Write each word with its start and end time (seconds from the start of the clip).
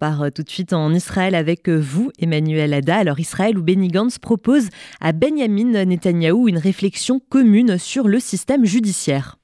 part 0.00 0.32
tout 0.34 0.42
de 0.42 0.48
suite 0.48 0.72
en 0.72 0.94
Israël 0.94 1.34
avec 1.34 1.68
vous, 1.68 2.10
Emmanuel 2.18 2.72
Ada. 2.72 2.96
Alors 2.96 3.20
Israël 3.20 3.58
ou 3.58 3.62
Benny 3.62 3.88
Gantz 3.88 4.18
propose 4.18 4.70
à 4.98 5.12
Benjamin 5.12 5.84
Netanyahou 5.84 6.48
une 6.48 6.56
réflexion 6.56 7.20
commune 7.28 7.76
sur 7.76 8.08
le 8.08 8.18
système 8.18 8.64
judiciaire. 8.64 9.36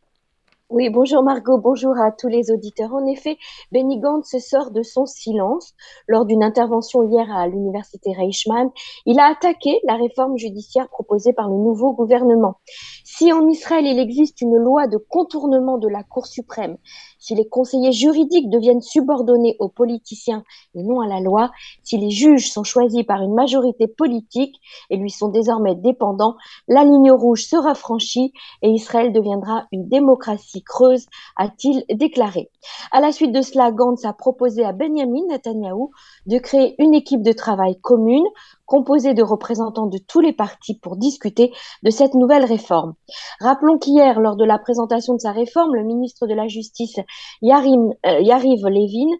Oui, 0.69 0.91
bonjour 0.91 1.23
Margot, 1.23 1.59
bonjour 1.59 1.97
à 1.97 2.11
tous 2.11 2.27
les 2.27 2.51
auditeurs. 2.51 2.93
En 2.93 3.07
effet, 3.07 3.37
Benny 3.71 4.01
Gantz 4.01 4.37
sort 4.41 4.73
de 4.73 4.83
son 4.83 5.07
silence 5.07 5.75
lors 6.09 6.25
d'une 6.25 6.43
intervention 6.43 7.09
hier 7.09 7.31
à 7.31 7.47
l'université 7.47 8.13
Reichmann. 8.13 8.71
Il 9.05 9.21
a 9.21 9.27
attaqué 9.27 9.79
la 9.87 9.95
réforme 9.95 10.37
judiciaire 10.37 10.89
proposée 10.89 11.33
par 11.33 11.49
le 11.49 11.55
nouveau 11.55 11.93
gouvernement. 11.93 12.57
Si 13.19 13.33
en 13.33 13.49
Israël 13.49 13.87
il 13.87 13.99
existe 13.99 14.43
une 14.43 14.59
loi 14.59 14.89
de 14.89 14.99
contournement 14.99 15.79
de 15.79 15.89
la 15.89 16.03
Cour 16.03 16.27
suprême, 16.27 16.77
si 17.19 17.35
les 17.35 17.49
conseillers 17.49 17.91
juridiques 17.91 18.51
deviennent 18.51 18.83
subordonnés 18.83 19.57
aux 19.59 19.71
politiciens 19.71 20.45
et 20.75 20.83
non 20.83 21.01
à 21.01 21.09
la 21.09 21.21
loi, 21.21 21.51
si 21.83 21.97
les 21.97 22.11
juges 22.11 22.53
sont 22.53 22.63
choisis 22.63 23.05
par 23.05 23.23
une 23.23 23.33
majorité 23.33 23.87
politique 23.89 24.61
et 24.91 24.99
lui 24.99 25.09
sont 25.09 25.29
désormais 25.29 25.75
dépendants, 25.75 26.37
la 26.69 26.85
ligne 26.85 27.11
rouge 27.11 27.47
sera 27.47 27.75
franchie 27.75 28.35
et 28.61 28.69
Israël 28.69 29.15
deviendra 29.15 29.65
une 29.73 29.89
démocratie 29.89 30.63
creuse, 30.63 31.07
a-t-il 31.37 31.85
déclaré. 31.97 32.51
À 32.93 33.01
la 33.01 33.13
suite 33.13 33.33
de 33.33 33.41
cela, 33.41 33.73
Gantz 33.73 34.05
a 34.05 34.13
proposé 34.13 34.63
à 34.63 34.73
Benjamin 34.73 35.27
Netanyahu 35.31 35.89
de 36.27 36.37
créer 36.37 36.75
une 36.79 36.93
équipe 36.93 37.23
de 37.23 37.33
travail 37.33 37.81
commune 37.81 38.27
composée 38.67 39.15
de 39.15 39.23
représentants 39.23 39.87
de 39.87 39.99
tous 39.99 40.21
les 40.21 40.33
partis 40.33 40.79
pour 40.79 40.97
discuter 40.97 41.53
de 41.83 41.91
cette 41.91 42.15
nouvelle 42.15 42.45
réforme. 42.45 42.95
Rappelons 43.41 43.79
qu'hier, 43.79 44.21
lors 44.21 44.37
de 44.37 44.45
la 44.45 44.59
présentation 44.59 45.15
de 45.15 45.21
sa 45.21 45.33
réforme, 45.33 45.75
le 45.75 45.85
ministre 45.85 46.27
de 46.27 46.35
la 46.35 46.49
Justice, 46.49 46.99
euh, 46.99 47.03
Yariv 47.43 48.67
Levin, 48.67 49.17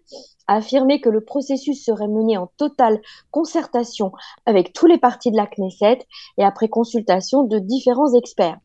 a 0.47 0.55
affirmé 0.55 1.01
que 1.01 1.09
le 1.09 1.21
processus 1.21 1.83
serait 1.83 2.07
mené 2.07 2.37
en 2.37 2.47
totale 2.57 3.01
concertation 3.31 4.11
avec 4.45 4.73
tous 4.73 4.85
les 4.85 4.97
partis 4.97 5.31
de 5.31 5.37
la 5.37 5.47
Knesset 5.47 5.99
et 6.37 6.43
après 6.43 6.67
consultation 6.67 7.43
de 7.43 7.59
différents 7.59 8.13
experts. 8.13 8.57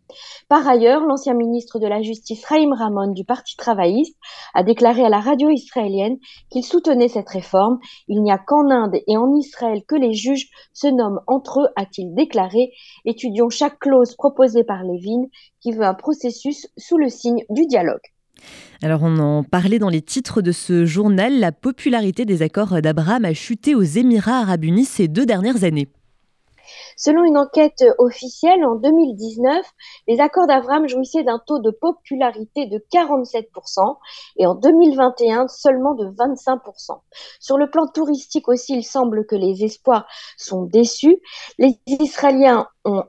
Par 0.49 0.67
ailleurs, 0.69 1.05
l'ancien 1.05 1.35
ministre 1.35 1.79
de 1.79 1.87
la 1.87 2.03
Justice 2.03 2.45
Raïm 2.45 2.73
Ramon 2.73 3.13
du 3.13 3.25
Parti 3.25 3.57
travailliste 3.57 4.17
a 4.55 4.63
déclaré 4.63 5.05
à 5.05 5.09
la 5.09 5.21
radio 5.21 5.49
israélienne 5.49 6.19
qu'il 6.51 6.65
soutenait 6.65 7.09
cette 7.09 7.29
réforme. 7.29 7.79
Il 8.09 8.23
n'y 8.23 8.31
a 8.33 8.39
qu'en 8.39 8.71
Inde 8.71 8.97
et 9.07 9.17
en 9.17 9.35
Israël 9.35 9.83
que 9.87 9.97
les 9.97 10.13
juges 10.13 10.49
se 10.73 10.87
nomment 10.87 11.21
entre 11.27 11.61
eux, 11.61 11.69
a-t-il 11.77 12.15
déclaré. 12.15 12.73
Étudions 13.05 13.51
chaque 13.51 13.79
clause 13.79 14.15
proposée 14.17 14.65
par 14.65 14.83
Lévin 14.83 15.27
qui 15.61 15.73
veut 15.73 15.85
un 15.85 15.95
processus 15.95 16.69
sous 16.77 16.99
le 16.99 17.09
signe 17.09 17.45
du 17.49 17.67
dialogue. 17.67 18.01
Alors 18.83 19.03
on 19.03 19.19
en 19.19 19.45
parlait 19.45 19.79
dans 19.79 19.89
les 19.89 20.03
titres 20.03 20.43
de 20.43 20.53
ce 20.53 20.85
journal, 20.85 21.39
la 21.39 21.53
popularité 21.53 22.25
des 22.25 22.43
accords 22.43 22.83
d'Abraham 22.83 23.25
a 23.25 23.35
chuté 23.35 23.75
aux 23.75 23.83
Émirats 23.83 24.41
arabes 24.41 24.65
unis 24.65 24.85
ces 24.85 25.09
deux 25.09 25.27
dernières 25.27 25.65
années. 25.65 25.89
Selon 26.97 27.25
une 27.25 27.39
enquête 27.39 27.85
officielle, 27.99 28.65
en 28.65 28.77
2019, 28.77 29.65
les 30.09 30.21
accords 30.21 30.47
d'Abraham 30.47 30.89
jouissaient 30.89 31.25
d'un 31.25 31.41
taux 31.45 31.59
de 31.59 31.71
popularité 31.71 32.67
de 32.67 32.85
47% 32.93 33.97
et 34.37 34.47
en 34.47 34.55
2021 34.55 35.49
seulement 35.49 35.95
de 35.95 36.07
25%. 36.07 37.01
Sur 37.41 37.59
le 37.59 37.71
plan 37.71 37.87
touristique 37.87 38.49
aussi, 38.49 38.75
il 38.75 38.85
semble 38.85 39.27
que 39.27 39.37
les 39.37 39.65
espoirs 39.65 40.07
sont 40.37 40.63
déçus. 40.65 41.19
Les 41.59 41.79
Israéliens 41.87 42.67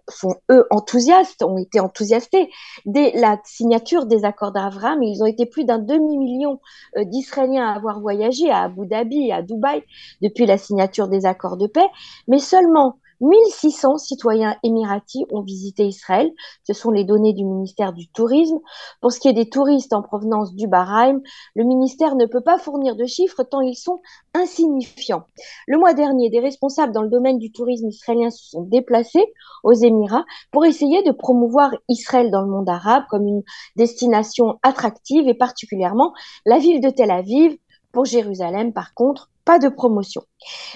sont 0.08 0.36
eux 0.52 0.66
enthousiastes, 0.70 1.44
ont 1.44 1.58
été 1.58 1.80
enthousiastés 1.80 2.52
dès 2.86 3.12
la 3.16 3.38
signature 3.44 4.06
des 4.06 4.24
accords 4.26 4.52
d'Abraham. 4.52 5.02
Ils 5.02 5.24
ont 5.24 5.26
été 5.26 5.46
plus 5.46 5.66
d'un 5.66 5.80
demi-million 5.80 6.60
euh, 6.98 7.06
d'Israéliens 7.06 7.68
à 7.68 7.76
avoir 7.76 8.00
voyagé 8.00 8.50
à 8.52 8.64
Abu 8.64 8.86
Dhabi 8.86 9.28
et 9.28 9.34
à 9.34 9.42
Dubaï 9.42 9.84
depuis 10.22 10.46
la 10.46 10.58
signature 10.58 11.08
des 11.08 11.26
accords 11.26 11.58
de 11.58 11.68
paix, 11.68 11.88
mais 12.28 12.40
seulement 12.40 12.98
1600 13.24 13.98
citoyens 14.00 14.58
émiratis 14.64 15.26
ont 15.32 15.42
visité 15.42 15.86
Israël. 15.86 16.30
Ce 16.64 16.74
sont 16.74 16.92
les 16.92 17.06
données 17.06 17.34
du 17.34 17.46
ministère 17.46 17.94
du 17.94 18.10
Tourisme. 18.10 18.60
Pour 19.02 19.14
ce 19.14 19.20
qui 19.20 19.30
est 19.30 19.34
des 19.34 19.50
touristes 19.50 19.94
en 19.94 20.02
provenance 20.02 20.54
du 20.54 20.68
Bahreïn, 20.68 21.22
le 21.56 21.64
ministère 21.64 22.16
ne 22.16 22.26
peut 22.26 22.42
pas 22.42 22.58
fournir 22.58 22.98
de 22.98 23.06
chiffres 23.06 23.44
tant 23.44 23.62
ils 23.62 23.78
sont 23.78 24.02
insignifiants. 24.34 25.24
Le 25.68 25.78
mois 25.78 25.94
dernier, 25.94 26.30
des 26.30 26.42
responsables 26.42 26.92
dans 26.92 27.02
le 27.02 27.10
domaine 27.10 27.40
du 27.40 27.52
tourisme 27.52 27.88
israélien 27.88 28.30
se 28.30 28.50
sont 28.50 28.64
déplacés 28.64 29.26
aux 29.64 29.74
Émirats 29.74 30.26
pour 30.52 30.66
essayer 30.66 31.02
de 31.04 31.12
promouvoir 31.12 31.72
Israël 31.88 32.30
dans 32.30 32.42
le 32.42 32.50
monde 32.50 32.70
arabe 32.70 33.04
comme 33.10 33.26
une 33.26 33.44
destination 33.78 34.60
attractive 34.64 35.30
et 35.30 35.34
particulièrement 35.34 36.14
la 36.46 36.60
ville 36.60 36.82
de 36.82 36.90
Tel 36.90 37.10
Aviv. 37.10 37.58
Pour 37.94 38.06
Jérusalem, 38.06 38.74
par 38.74 38.96
contre, 38.96 39.30
pas 39.46 39.60
de 39.60 39.70
promotion. 39.70 40.24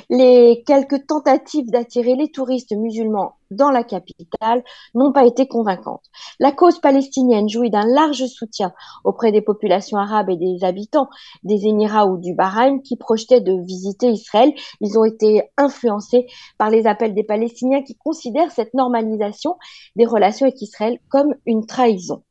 Les 0.09 0.63
quelques 0.65 1.07
tentatives 1.07 1.69
d'attirer 1.69 2.15
les 2.15 2.29
touristes 2.29 2.75
musulmans 2.75 3.33
dans 3.51 3.71
la 3.71 3.83
capitale 3.83 4.63
n'ont 4.93 5.11
pas 5.11 5.25
été 5.25 5.47
convaincantes. 5.47 6.03
La 6.39 6.51
cause 6.51 6.79
palestinienne 6.79 7.49
jouit 7.49 7.69
d'un 7.69 7.85
large 7.85 8.25
soutien 8.25 8.73
auprès 9.03 9.31
des 9.31 9.41
populations 9.41 9.97
arabes 9.97 10.29
et 10.29 10.37
des 10.37 10.63
habitants 10.63 11.09
des 11.43 11.65
Émirats 11.65 12.07
ou 12.07 12.17
du 12.17 12.33
Bahreïn 12.33 12.81
qui 12.81 12.97
projetaient 12.97 13.41
de 13.41 13.53
visiter 13.65 14.09
Israël. 14.09 14.51
Ils 14.81 14.97
ont 14.99 15.05
été 15.05 15.43
influencés 15.57 16.27
par 16.57 16.69
les 16.69 16.87
appels 16.87 17.13
des 17.13 17.23
Palestiniens 17.23 17.83
qui 17.83 17.95
considèrent 17.95 18.51
cette 18.51 18.73
normalisation 18.73 19.57
des 19.95 20.05
relations 20.05 20.45
avec 20.45 20.61
Israël 20.61 20.99
comme 21.09 21.33
une 21.45 21.65
trahison. 21.65 22.23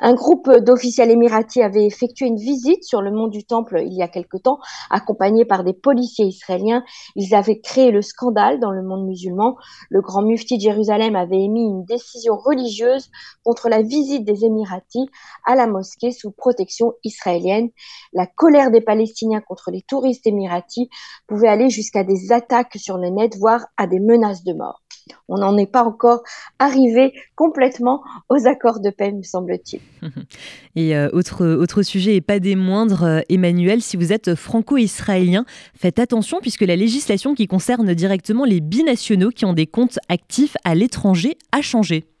Un 0.00 0.14
groupe 0.14 0.50
d'officiels 0.50 1.10
émiratis 1.10 1.62
avait 1.62 1.86
effectué 1.86 2.26
une 2.26 2.36
visite 2.36 2.82
sur 2.82 3.02
le 3.02 3.12
mont 3.12 3.28
du 3.28 3.44
Temple 3.44 3.82
il 3.86 3.92
y 3.92 4.02
a 4.02 4.08
quelque 4.08 4.36
temps, 4.36 4.58
accompagné 4.90 5.44
par 5.44 5.62
des 5.62 5.74
policiers 5.74 6.26
israéliens. 6.26 6.82
Ils 7.14 7.34
avaient 7.34 7.60
créé 7.60 7.92
le 7.92 8.02
scandale 8.02 8.58
dans 8.58 8.72
le 8.72 8.82
monde 8.82 9.06
musulman. 9.06 9.56
Le 9.90 10.00
grand 10.00 10.22
mufti 10.22 10.56
de 10.56 10.62
Jérusalem 10.62 11.14
avait 11.14 11.42
émis 11.42 11.62
une 11.62 11.84
décision 11.84 12.36
religieuse 12.36 13.10
contre 13.44 13.68
la 13.68 13.82
visite 13.82 14.24
des 14.24 14.44
Émiratis 14.44 15.06
à 15.46 15.54
la 15.54 15.66
mosquée 15.66 16.10
sous 16.10 16.32
protection 16.32 16.94
israélienne. 17.04 17.68
La 18.12 18.26
colère 18.26 18.70
des 18.70 18.80
Palestiniens 18.80 19.40
contre 19.40 19.70
les 19.70 19.82
touristes 19.82 20.26
émiratis 20.26 20.88
pouvait 21.28 21.48
aller 21.48 21.70
jusqu'à 21.70 22.02
des 22.02 22.32
attaques 22.32 22.76
sur 22.76 22.98
le 22.98 23.10
net, 23.10 23.36
voire 23.38 23.66
à 23.76 23.86
des 23.86 24.00
menaces 24.00 24.42
de 24.42 24.54
mort. 24.54 24.81
On 25.28 25.38
n'en 25.38 25.56
est 25.56 25.70
pas 25.70 25.84
encore 25.84 26.22
arrivé 26.58 27.12
complètement 27.36 28.02
aux 28.28 28.46
accords 28.46 28.80
de 28.80 28.90
paix, 28.90 29.12
me 29.12 29.22
semble-t-il. 29.22 29.80
Et 30.76 30.96
euh, 30.96 31.08
autre, 31.12 31.46
autre 31.46 31.82
sujet, 31.82 32.16
et 32.16 32.20
pas 32.20 32.38
des 32.38 32.56
moindres, 32.56 33.04
euh, 33.04 33.20
Emmanuel, 33.28 33.82
si 33.82 33.96
vous 33.96 34.12
êtes 34.12 34.34
franco-israélien, 34.34 35.44
faites 35.74 35.98
attention 35.98 36.38
puisque 36.40 36.62
la 36.62 36.76
législation 36.76 37.34
qui 37.34 37.46
concerne 37.46 37.94
directement 37.94 38.44
les 38.44 38.60
binationaux 38.60 39.30
qui 39.30 39.44
ont 39.44 39.52
des 39.52 39.66
comptes 39.66 39.98
actifs 40.08 40.56
à 40.64 40.74
l'étranger 40.74 41.36
a 41.52 41.60
changé. 41.60 42.11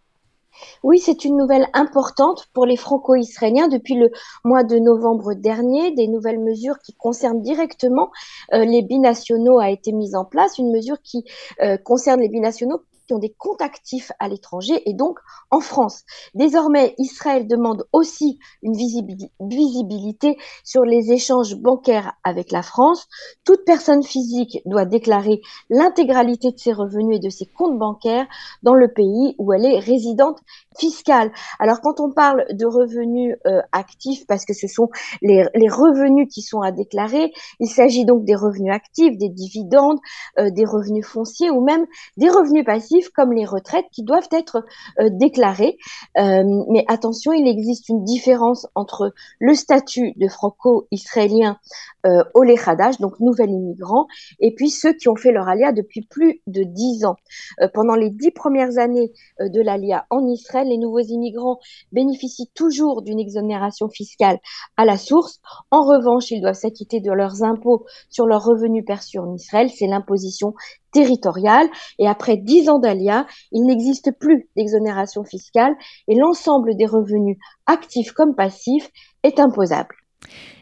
Oui, 0.82 0.98
c'est 0.98 1.24
une 1.24 1.36
nouvelle 1.36 1.68
importante 1.72 2.48
pour 2.52 2.66
les 2.66 2.76
franco-israéliens. 2.76 3.68
Depuis 3.68 3.94
le 3.94 4.10
mois 4.44 4.64
de 4.64 4.78
novembre 4.78 5.34
dernier, 5.34 5.92
des 5.92 6.08
nouvelles 6.08 6.40
mesures 6.40 6.78
qui 6.78 6.94
concernent 6.94 7.42
directement 7.42 8.10
euh, 8.52 8.64
les 8.64 8.82
binationaux 8.82 9.58
a 9.58 9.70
été 9.70 9.92
mise 9.92 10.14
en 10.14 10.24
place. 10.24 10.58
Une 10.58 10.72
mesure 10.72 11.00
qui 11.02 11.24
euh, 11.62 11.76
concerne 11.76 12.20
les 12.20 12.28
binationaux 12.28 12.82
qui 13.06 13.14
ont 13.14 13.18
des 13.18 13.32
comptes 13.32 13.62
actifs 13.62 14.12
à 14.18 14.28
l'étranger 14.28 14.82
et 14.88 14.94
donc 14.94 15.18
en 15.50 15.60
France. 15.60 16.02
Désormais, 16.34 16.94
Israël 16.98 17.46
demande 17.46 17.86
aussi 17.92 18.38
une 18.62 18.74
visibilité 18.74 20.36
sur 20.64 20.82
les 20.82 21.12
échanges 21.12 21.56
bancaires 21.56 22.14
avec 22.24 22.50
la 22.50 22.62
France. 22.62 23.08
Toute 23.44 23.64
personne 23.64 24.02
physique 24.02 24.58
doit 24.66 24.84
déclarer 24.84 25.40
l'intégralité 25.70 26.52
de 26.52 26.58
ses 26.58 26.72
revenus 26.72 27.16
et 27.16 27.20
de 27.20 27.30
ses 27.30 27.46
comptes 27.46 27.78
bancaires 27.78 28.26
dans 28.62 28.74
le 28.74 28.92
pays 28.92 29.34
où 29.38 29.52
elle 29.52 29.64
est 29.64 29.78
résidente 29.78 30.38
fiscale. 30.78 31.32
Alors 31.58 31.80
quand 31.80 32.00
on 32.00 32.12
parle 32.12 32.44
de 32.50 32.66
revenus 32.66 33.36
euh, 33.46 33.60
actifs, 33.72 34.26
parce 34.26 34.44
que 34.44 34.54
ce 34.54 34.66
sont 34.66 34.88
les, 35.20 35.42
revenus 35.68 36.28
qui 36.32 36.42
sont 36.42 36.60
à 36.60 36.72
déclarer, 36.72 37.32
il 37.60 37.68
s'agit 37.68 38.04
donc 38.04 38.24
des 38.24 38.34
revenus 38.34 38.72
actifs, 38.72 39.16
des 39.16 39.28
dividendes, 39.28 39.98
euh, 40.38 40.50
des 40.50 40.64
revenus 40.64 41.06
fonciers 41.06 41.50
ou 41.50 41.62
même 41.62 41.86
des 42.16 42.28
revenus 42.28 42.64
passifs 42.64 42.91
comme 43.14 43.32
les 43.32 43.44
retraites 43.44 43.86
qui 43.92 44.02
doivent 44.02 44.28
être 44.32 44.64
euh, 45.00 45.08
déclarés. 45.10 45.78
mais 46.16 46.84
attention, 46.88 47.32
il 47.32 47.46
existe 47.48 47.88
une 47.88 48.04
différence 48.04 48.66
entre 48.74 49.12
le 49.38 49.54
statut 49.54 50.12
de 50.16 50.28
franco-israélien 50.28 51.58
euh, 52.06 52.22
Olé 52.34 52.56
donc 53.00 53.20
nouvel 53.20 53.50
immigrant, 53.50 54.06
et 54.40 54.54
puis 54.54 54.70
ceux 54.70 54.92
qui 54.92 55.08
ont 55.08 55.16
fait 55.16 55.32
leur 55.32 55.48
alia 55.48 55.72
depuis 55.72 56.02
plus 56.02 56.40
de 56.46 56.62
dix 56.62 57.04
ans. 57.04 57.16
Euh, 57.60 57.68
pendant 57.72 57.94
les 57.94 58.10
dix 58.10 58.30
premières 58.30 58.78
années 58.78 59.12
euh, 59.40 59.48
de 59.48 59.60
l'alia 59.60 60.06
en 60.10 60.26
Israël, 60.26 60.68
les 60.68 60.78
nouveaux 60.78 61.00
immigrants 61.00 61.58
bénéficient 61.92 62.50
toujours 62.54 63.02
d'une 63.02 63.20
exonération 63.20 63.88
fiscale 63.88 64.38
à 64.76 64.84
la 64.84 64.96
source. 64.96 65.40
En 65.70 65.82
revanche, 65.82 66.30
ils 66.30 66.40
doivent 66.40 66.54
s'acquitter 66.54 67.00
de 67.00 67.12
leurs 67.12 67.42
impôts 67.42 67.84
sur 68.10 68.26
leurs 68.26 68.44
revenus 68.44 68.84
perçus 68.84 69.18
en 69.18 69.34
Israël, 69.34 69.70
c'est 69.70 69.86
l'imposition 69.86 70.54
territoriale. 70.92 71.68
Et 71.98 72.06
après 72.06 72.36
dix 72.36 72.68
ans 72.68 72.78
d'alia, 72.78 73.26
il 73.50 73.64
n'existe 73.64 74.12
plus 74.18 74.48
d'exonération 74.56 75.24
fiscale 75.24 75.74
et 76.08 76.14
l'ensemble 76.14 76.76
des 76.76 76.86
revenus 76.86 77.36
actifs 77.66 78.12
comme 78.12 78.34
passifs 78.34 78.90
est 79.22 79.40
imposable. 79.40 79.94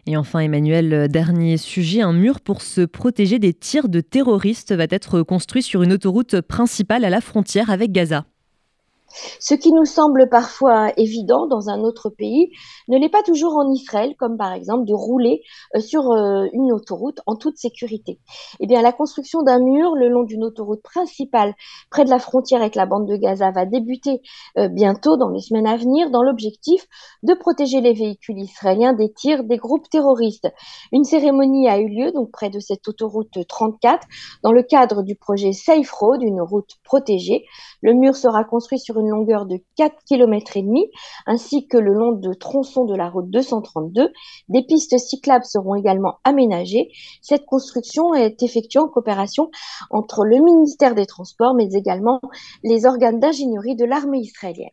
Et 0.07 0.17
enfin, 0.17 0.41
Emmanuel, 0.41 1.09
dernier 1.09 1.57
sujet, 1.57 2.01
un 2.01 2.15
mur 2.15 2.41
pour 2.41 2.63
se 2.63 2.81
protéger 2.81 3.39
des 3.39 3.53
tirs 3.53 3.89
de 3.89 4.01
terroristes 4.01 4.73
va 4.73 4.87
être 4.89 5.23
construit 5.23 5.63
sur 5.63 5.83
une 5.83 5.93
autoroute 5.93 6.41
principale 6.41 7.05
à 7.05 7.11
la 7.11 7.21
frontière 7.21 7.71
avec 7.71 7.93
Gaza. 7.93 8.25
Ce 9.41 9.55
qui 9.55 9.73
nous 9.73 9.85
semble 9.85 10.29
parfois 10.29 10.93
évident 10.97 11.47
dans 11.47 11.69
un 11.69 11.81
autre 11.81 12.11
pays 12.11 12.51
ne 12.89 12.99
l'est 12.99 13.09
pas 13.09 13.23
toujours 13.23 13.57
en 13.57 13.71
Israël, 13.71 14.15
comme 14.19 14.37
par 14.37 14.53
exemple 14.53 14.85
de 14.85 14.95
rouler 14.95 15.43
euh, 15.75 15.81
sur 15.81 16.13
euh, 16.13 16.47
une 16.53 16.73
autoroute 16.73 17.21
en 17.27 17.37
toute 17.37 17.57
sécurité. 17.57 18.21
Eh 18.61 18.67
bien, 18.67 18.83
la 18.83 18.93
construction 18.93 19.43
d'un 19.43 19.59
mur 19.59 19.95
le 19.97 20.09
long 20.09 20.23
d'une 20.23 20.45
autoroute 20.45 20.83
principale 20.83 21.55
près 21.91 22.05
de 22.05 22.11
la 22.11 22.19
frontière 22.19 22.61
avec 22.61 22.75
la 22.75 22.87
bande 22.87 23.09
de 23.09 23.17
Gaza 23.17 23.51
va 23.51 23.67
débuter 23.67 24.23
euh, 24.59 24.69
bientôt 24.69 25.17
dans 25.17 25.29
les 25.29 25.41
semaines 25.41 25.67
à 25.67 25.77
venir 25.77 26.11
dans 26.11 26.23
l'objectif 26.23 26.87
de 27.23 27.35
protéger 27.35 27.81
les 27.81 27.93
véhicules 27.93 28.39
israéliens 28.39 28.93
des 28.93 29.13
tirs 29.13 29.45
des 29.45 29.57
groupes 29.57 29.89
terroristes. 29.91 30.49
Une 30.93 31.05
cérémonie 31.05 31.69
a 31.69 31.79
eu 31.79 31.89
lieu 31.89 32.13
donc 32.13 32.31
près 32.31 32.51
de 32.51 32.61
cette 32.61 32.87
autoroute 32.87 33.47
34 33.49 34.07
dans 34.43 34.53
le 34.53 34.63
cadre 34.63 35.03
du 35.03 35.17
projet 35.17 35.53
Safe 35.53 35.91
Road, 35.91 36.23
une 36.23 36.41
route 36.41 36.77
protégée. 36.85 37.45
Le 37.83 37.95
mur 37.95 38.15
sera 38.15 38.45
construit 38.45 38.79
sur 38.79 39.00
longueur 39.09 39.47
de 39.47 39.61
4 39.77 39.95
km 40.05 40.57
et 40.57 40.63
demi, 40.63 40.91
ainsi 41.27 41.67
que 41.67 41.79
le 41.79 41.93
long 41.93 42.13
de 42.13 42.35
tronçons 42.35 42.85
de 42.85 42.95
la 42.95 43.09
route 43.09 43.31
232. 43.31 44.11
Des 44.49 44.63
pistes 44.63 44.99
cyclables 44.99 45.45
seront 45.45 45.75
également 45.75 46.19
aménagées. 46.25 46.91
Cette 47.23 47.47
construction 47.47 48.15
est 48.15 48.43
effectuée 48.43 48.81
en 48.81 48.89
coopération 48.89 49.51
entre 49.91 50.25
le 50.25 50.39
ministère 50.39 50.95
des 50.95 51.07
Transports, 51.07 51.55
mais 51.55 51.69
également 51.73 52.21
les 52.63 52.87
organes 52.87 53.21
d'ingénierie 53.21 53.77
de 53.77 53.85
l'armée 53.85 54.21
israélienne. 54.21 54.71